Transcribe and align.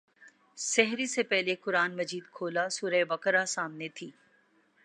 سحری 0.57 1.05
سے 1.05 1.23
پہلے 1.23 1.55
قرآن 1.55 1.97
مجید 1.97 2.23
کھولا 2.31 2.69
سورہ 2.69 3.03
بقرہ 3.07 3.45
سامنے 3.45 3.89
تھی۔ 3.89 4.11